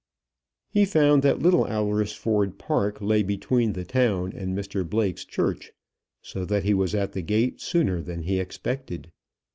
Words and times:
He 0.71 0.83
found 0.85 1.21
that 1.21 1.43
Little 1.43 1.67
Alresford 1.67 2.57
Park 2.57 2.99
lay 3.01 3.21
between 3.21 3.73
the 3.73 3.83
town 3.85 4.33
and 4.33 4.57
Mr 4.57 4.83
Blake's 4.83 5.23
church, 5.25 5.73
so 6.23 6.43
that 6.43 6.63
he 6.63 6.73
was 6.73 6.95
at 6.95 7.11
the 7.11 7.21
gate 7.21 7.61
sooner 7.61 8.01
than 8.01 8.23
he 8.23 8.39
expected. 8.39 9.11